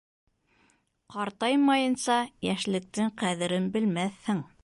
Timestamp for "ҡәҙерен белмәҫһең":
3.23-4.45